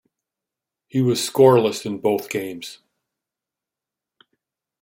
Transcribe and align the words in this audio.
He 0.87 0.99
was 0.99 1.19
scoreless 1.19 1.85
in 1.85 1.99
both 1.99 2.27
games. 2.31 2.79